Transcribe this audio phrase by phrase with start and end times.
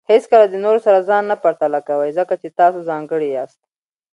[0.11, 3.61] هیڅکله د نورو سره ځان نه پرتله کوئ، ځکه چې تاسو ځانګړي یاست.